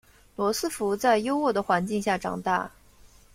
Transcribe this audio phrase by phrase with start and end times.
[0.35, 2.71] 罗斯福在优渥的环境下长大。